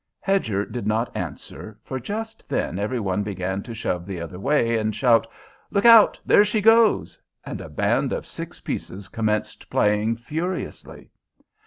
[0.19, 4.75] Hedger did not answer, for just then every one began to shove the other way
[4.79, 5.27] and shout,
[5.69, 6.19] "Look out.
[6.25, 11.11] There she goes!" and a band of six pieces commenced playing furiously.